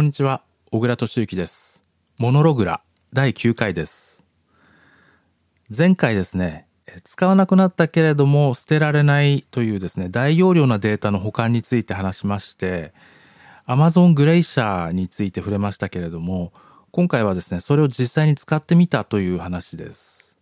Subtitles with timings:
[0.00, 0.40] こんにちは。
[0.70, 1.84] 小倉俊之です。
[2.16, 2.80] モノログラ
[3.12, 4.24] 第9回です。
[5.68, 6.66] 前回ですね
[7.04, 12.94] 使わなくなったけれども捨てられないというですね大容量なデータの保管について話しまして
[13.66, 16.54] Amazon グレイシャーについて触れましたけれども
[16.92, 20.39] 今回はですねそれを実際に使ってみたという話です。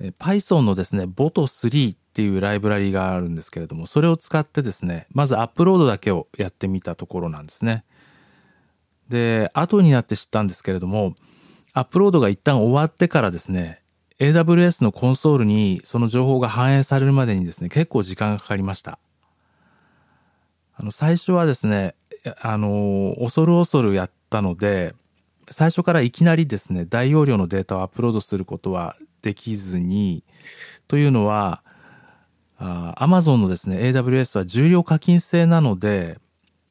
[0.00, 7.84] Python のですね Bot3 っていうライブラリがあるんですけれどもそれを使ってですねまずアップロードだけをやってみたところなんですね。
[9.08, 11.14] で後になって知ったんですけれども
[11.72, 13.82] アップロードが一旦終わってからですね
[14.18, 18.98] AWS のコンソールにその情報が反映されるまでにですね結構時間がかかりました。
[20.76, 21.94] あの最初はですね
[22.40, 24.94] あの恐る恐るやったので
[25.50, 28.96] 最初からいきなりですね大容量のデータをアップロードすることは
[29.28, 30.24] できずに
[30.86, 31.62] というのは
[32.58, 36.18] あ Amazon のですね AWS は重量課金制なので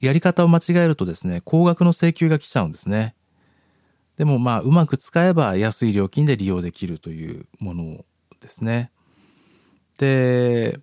[0.01, 3.13] やり方を間違えるとですね高額の請求が来ちゃうんですね。
[4.17, 8.05] でもまあうまく使えば安い料金で利用できるというもの
[8.41, 8.89] ですね。
[9.99, 10.79] で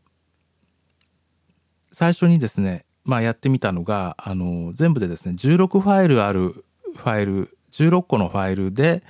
[1.91, 9.03] 最初にですねまあやってみたのがあの全部でですね16ファイルあるファイル16個のファイルで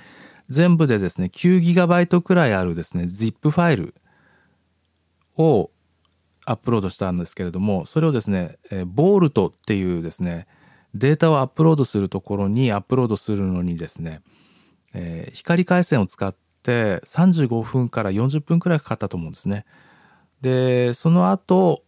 [0.49, 3.95] 全部でですね 9GB くらいあるですね ZIP ファイル
[5.37, 5.71] を
[6.45, 10.47] アップロードしたんですけれどもそれをですね、えー、ボールトっていうですね
[10.93, 14.21] データをアップロードするところにアップロードするのにですね、
[14.93, 19.65] えー、光回線を使って35分から40分くらいかかったと思うんですね。
[20.41, 21.83] でその後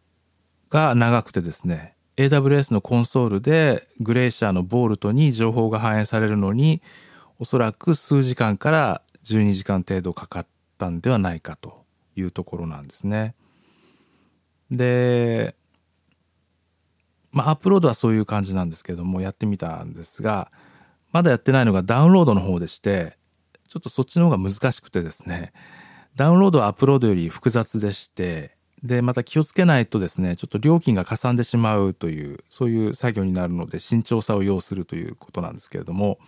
[0.69, 6.81] が長くてですね AWS のコンソールでグレイシャーのボールトに情報が反映されるのに
[7.39, 11.85] おそらく数時間から12時間程度かかったんではないかと
[12.15, 13.35] いうところなんですね。
[14.71, 15.55] で、
[17.31, 20.51] まあ、アップロードはそういう感じなんですけども、やってみたんですが、
[21.11, 23.17] まだやってないのがダウンロードの方でして、
[23.67, 25.51] ちょっとそっちの方が難しくてですね、
[26.15, 36.19] ダウンロードはアップロードより複雑でして、で、また気をつけないとですね、ちょっと料金がかさんでしまうという、そういう作業になるので、慎重さを要するということなんですけれども、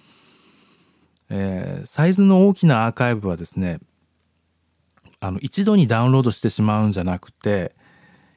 [1.29, 3.79] えー、サイズの大きなアーカイブはですね、
[5.19, 7.75] あの、一度にダウンロードしてしまうんじゃなくて、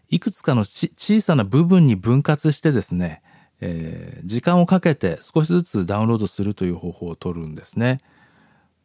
[0.09, 3.23] いくつかの小さな部分に分割してですね、
[3.61, 7.99] えー、時間をかけて少しずつダウンロードするという方法を取るんですね。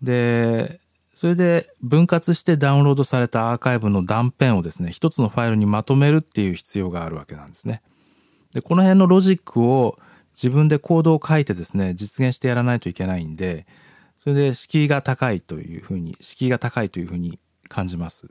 [0.01, 0.79] で、
[1.15, 7.81] それで分割してダウンロードされたアーカイブの断片をですね、一つのファイルにまとめるっていう必要があるわけなんですね。
[8.53, 9.97] で、この辺のロジックを
[10.35, 13.65] 自分でコードを書いてですね、実現してやらないといけないんで、
[14.17, 17.39] それで敷居が高いというふうに、敷居が高いというふうに
[17.69, 18.29] 感じます。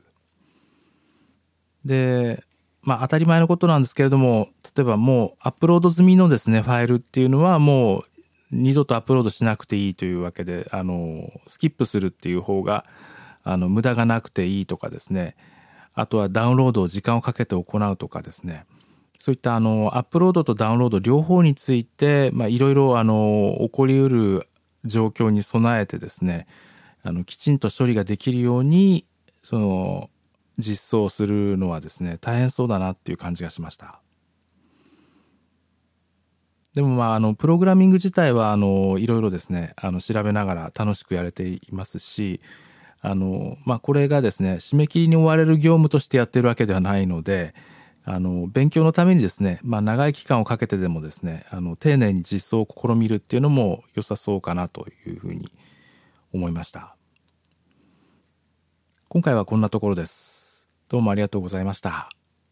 [1.85, 2.43] で、
[2.83, 8.03] まあ当たり前のことなんですけれども、例えばもうアップロード済みのですね、ファイルっていうのはもう
[8.51, 12.85] 二度とアップロードしなくていいというわけで、あの、スキップするっていう方が、
[13.43, 15.35] あの、無駄がなくていいとかですね、
[15.93, 18.65] あとはダウンロードを時間をかけて行うとかですね、
[19.17, 24.47] そういったあの、アップロードとダウンロード両方について、まいろいろあの、起こりうる
[24.85, 26.47] 状況に備えてですね、
[27.03, 29.05] あの、きちんと処理ができるように、
[29.43, 30.09] その、
[30.57, 34.01] 実装するのはですね大変そうだなっていう感じがしました。
[36.73, 42.39] でもまああのプログラミング自体はあのいろいろですねあの調べながら楽しくやれていますし
[43.01, 47.55] あのまあこれがですね締め切りに追われる業務としてやってるわけではないので
[48.09, 55.51] あの勉強のためにですね、まあ、長い期間をかけてでもですねあの丁寧に実装を試みるっていうのも良さそうかなというふうに
[56.33, 56.95] 思いました
[59.09, 60.37] 今回はこんなところです
[60.89, 62.07] どうもありがとうございました。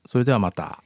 [0.06, 0.84] それではまた。